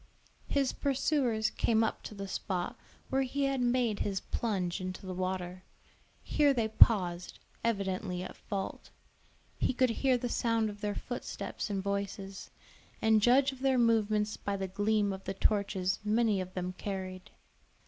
His 0.47 0.73
pursuers 0.73 1.51
came 1.51 1.83
up 1.83 2.01
to 2.05 2.15
the 2.15 2.27
spot 2.27 2.75
where 3.11 3.21
he 3.21 3.43
had 3.43 3.61
made 3.61 3.99
his 3.99 4.19
plunge 4.19 4.81
into 4.81 5.05
the 5.05 5.13
water; 5.13 5.61
here 6.23 6.55
they 6.55 6.69
paused, 6.69 7.37
evidently 7.63 8.23
at 8.23 8.35
fault. 8.35 8.89
He 9.59 9.75
could 9.75 9.91
hear 9.91 10.17
the 10.17 10.27
sound 10.27 10.71
of 10.71 10.81
their 10.81 10.95
footsteps 10.95 11.69
and 11.69 11.83
voices, 11.83 12.49
and 12.99 13.21
judge 13.21 13.51
of 13.51 13.59
their 13.59 13.77
movements 13.77 14.37
by 14.37 14.57
the 14.57 14.67
gleam 14.67 15.13
of 15.13 15.23
the 15.25 15.35
torches 15.35 15.99
many 16.03 16.41
of 16.41 16.55
them 16.55 16.73
carried. 16.73 17.29